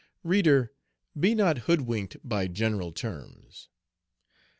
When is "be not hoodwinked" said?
1.19-2.27